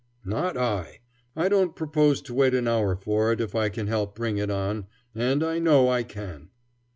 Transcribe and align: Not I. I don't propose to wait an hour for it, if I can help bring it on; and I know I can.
Not 0.25 0.57
I. 0.57 1.01
I 1.35 1.47
don't 1.47 1.75
propose 1.75 2.23
to 2.23 2.33
wait 2.33 2.55
an 2.55 2.67
hour 2.67 2.95
for 2.95 3.31
it, 3.33 3.39
if 3.39 3.53
I 3.53 3.69
can 3.69 3.85
help 3.85 4.15
bring 4.15 4.37
it 4.39 4.49
on; 4.49 4.87
and 5.13 5.43
I 5.43 5.59
know 5.59 5.89
I 5.89 6.01
can. 6.01 6.49